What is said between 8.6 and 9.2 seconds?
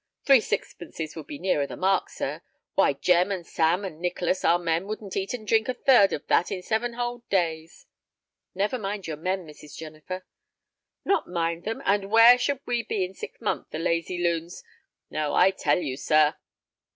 mind your